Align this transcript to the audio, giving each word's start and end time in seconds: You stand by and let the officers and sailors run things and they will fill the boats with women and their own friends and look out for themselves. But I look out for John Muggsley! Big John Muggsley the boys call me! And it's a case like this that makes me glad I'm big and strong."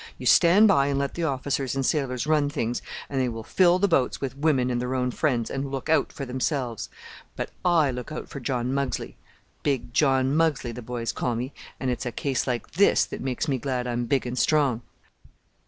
You 0.17 0.25
stand 0.25 0.67
by 0.67 0.87
and 0.87 0.97
let 0.97 1.13
the 1.13 1.25
officers 1.25 1.75
and 1.75 1.85
sailors 1.85 2.25
run 2.25 2.49
things 2.49 2.81
and 3.07 3.21
they 3.21 3.29
will 3.29 3.43
fill 3.43 3.77
the 3.77 3.87
boats 3.87 4.19
with 4.19 4.35
women 4.35 4.71
and 4.71 4.81
their 4.81 4.95
own 4.95 5.11
friends 5.11 5.51
and 5.51 5.69
look 5.69 5.89
out 5.89 6.11
for 6.11 6.25
themselves. 6.25 6.89
But 7.35 7.51
I 7.63 7.91
look 7.91 8.11
out 8.11 8.27
for 8.27 8.39
John 8.39 8.71
Muggsley! 8.73 9.15
Big 9.61 9.93
John 9.93 10.35
Muggsley 10.35 10.71
the 10.73 10.81
boys 10.81 11.11
call 11.11 11.35
me! 11.35 11.53
And 11.79 11.91
it's 11.91 12.07
a 12.07 12.11
case 12.11 12.47
like 12.47 12.71
this 12.71 13.05
that 13.05 13.21
makes 13.21 13.47
me 13.47 13.59
glad 13.59 13.85
I'm 13.85 14.05
big 14.05 14.25
and 14.25 14.39
strong." 14.39 14.81